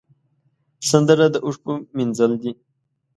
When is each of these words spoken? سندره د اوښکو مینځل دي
سندره 0.89 1.27
د 1.31 1.35
اوښکو 1.45 1.73
مینځل 1.95 2.31
دي 2.41 2.51